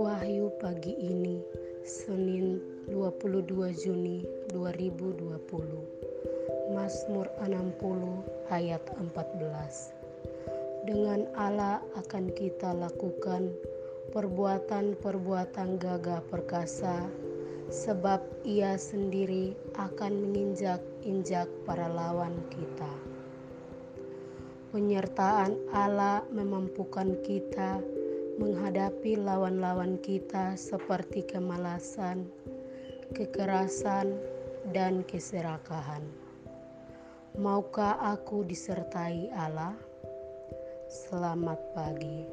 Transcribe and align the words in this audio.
Wahyu 0.00 0.48
pagi 0.56 0.96
ini, 0.96 1.44
Senin 1.84 2.64
22 2.88 3.76
Juni 3.76 4.24
2020. 4.56 5.36
Mazmur 6.72 7.28
60 7.44 8.24
ayat 8.48 8.80
14. 8.96 9.92
Dengan 10.88 11.28
Allah 11.36 11.84
akan 12.00 12.32
kita 12.32 12.72
lakukan 12.72 13.52
perbuatan-perbuatan 14.16 15.76
gagah 15.76 16.24
perkasa 16.32 17.04
sebab 17.68 18.24
ia 18.48 18.80
sendiri 18.80 19.52
akan 19.76 20.24
menginjak-injak 20.24 21.52
para 21.68 21.92
lawan 21.92 22.32
kita. 22.48 23.13
Penyertaan 24.74 25.54
Allah 25.70 26.26
memampukan 26.34 27.14
kita 27.22 27.78
menghadapi 28.42 29.14
lawan-lawan 29.22 30.02
kita 30.02 30.58
seperti 30.58 31.22
kemalasan, 31.30 32.26
kekerasan, 33.14 34.18
dan 34.74 35.06
keserakahan. 35.06 36.02
Maukah 37.38 38.02
aku 38.02 38.42
disertai 38.42 39.30
Allah? 39.38 39.78
Selamat 40.90 41.62
pagi. 41.70 42.26